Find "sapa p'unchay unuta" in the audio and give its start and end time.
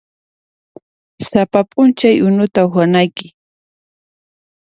1.29-2.59